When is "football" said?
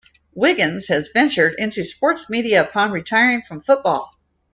3.59-4.11